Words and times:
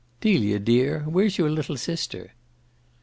"Delia 0.19 0.57
dear, 0.57 1.01
where's 1.01 1.37
your 1.37 1.51
little 1.51 1.77
sister?" 1.77 2.31